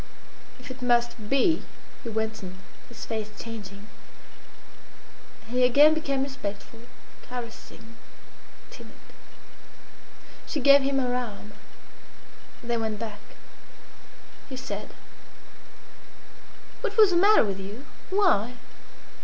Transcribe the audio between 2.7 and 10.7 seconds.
his face changing; and he again became respectful, caressing, timid. She